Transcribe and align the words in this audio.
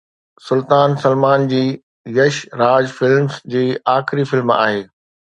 سلطان 0.47 0.95
سلمان 1.01 1.43
جي 1.51 1.59
يش 2.15 2.39
راج 2.61 2.87
فلمز 3.01 3.37
جي 3.57 3.61
آخري 3.97 4.25
فلم 4.31 4.55
آهي 4.55 4.81